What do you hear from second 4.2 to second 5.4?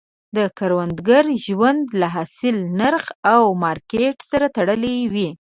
سره تړلی وي.